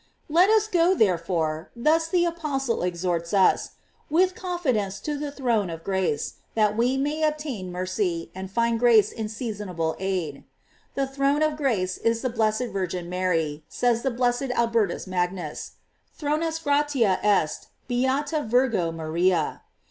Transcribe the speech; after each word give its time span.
f 0.01 0.05
"Let 0.29 0.49
us 0.49 0.65
go 0.67 0.95
therefore," 0.95 1.69
thus 1.75 2.07
the 2.07 2.25
apostle 2.25 2.83
ex 2.83 3.03
horts 3.05 3.35
us," 3.35 3.73
with 4.17 4.33
confidence 4.33 4.99
to 5.01 5.15
the 5.15 5.31
throne 5.31 5.69
of 5.69 5.83
grace; 5.83 6.37
that 6.55 6.75
we 6.75 6.97
may 6.97 7.21
obtain 7.21 7.71
mercy, 7.71 8.31
and 8.33 8.49
find 8.49 8.79
grace 8.79 9.11
in 9.11 9.29
seasonable 9.29 9.95
aid."J 9.99 10.43
The 10.95 11.05
throne 11.05 11.43
of 11.43 11.55
grace 11.55 11.99
is 11.99 12.23
the 12.23 12.31
blessed 12.31 12.69
Virgin 12.73 13.09
Mary, 13.09 13.63
says 13.69 14.01
the 14.01 14.09
blessed 14.09 14.49
Albertus 14.55 15.05
Magnus:" 15.05 15.73
Thronus 16.17 16.57
gratia 16.57 17.19
est 17.21 17.67
beata 17.87 18.41
Virgo 18.41 18.91
Maria. 18.91 19.61